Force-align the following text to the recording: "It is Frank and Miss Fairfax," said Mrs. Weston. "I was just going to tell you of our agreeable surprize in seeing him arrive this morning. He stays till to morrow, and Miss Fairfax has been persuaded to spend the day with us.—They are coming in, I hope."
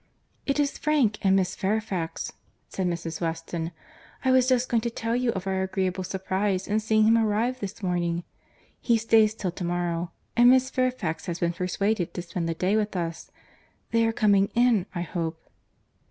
"It 0.47 0.59
is 0.59 0.79
Frank 0.79 1.19
and 1.21 1.35
Miss 1.35 1.55
Fairfax," 1.55 2.33
said 2.69 2.87
Mrs. 2.87 3.21
Weston. 3.21 3.71
"I 4.25 4.31
was 4.31 4.49
just 4.49 4.67
going 4.67 4.81
to 4.81 4.89
tell 4.89 5.15
you 5.15 5.29
of 5.33 5.45
our 5.45 5.61
agreeable 5.61 6.03
surprize 6.03 6.67
in 6.67 6.79
seeing 6.79 7.03
him 7.03 7.19
arrive 7.19 7.59
this 7.59 7.83
morning. 7.83 8.23
He 8.79 8.97
stays 8.97 9.35
till 9.35 9.51
to 9.51 9.63
morrow, 9.63 10.11
and 10.35 10.49
Miss 10.49 10.71
Fairfax 10.71 11.27
has 11.27 11.37
been 11.37 11.53
persuaded 11.53 12.15
to 12.15 12.23
spend 12.23 12.49
the 12.49 12.55
day 12.55 12.75
with 12.75 12.95
us.—They 12.95 14.03
are 14.03 14.11
coming 14.11 14.47
in, 14.55 14.87
I 14.95 15.01
hope." 15.01 15.39